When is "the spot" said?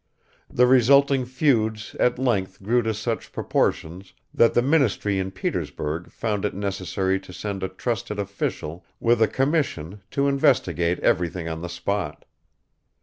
11.61-12.25